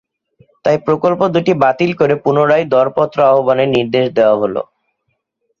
[0.65, 4.61] তাই প্রকল্প দুটি বাতিল করে পুনরায় দরপত্র আহ্বানের নির্দেশ দেওয়া হলো।